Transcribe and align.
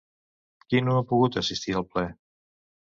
Qui 0.71 0.81
no 0.87 0.97
ha 1.01 1.05
pogut 1.13 1.39
assistir 1.43 1.79
al 1.83 1.89
ple? 1.95 2.09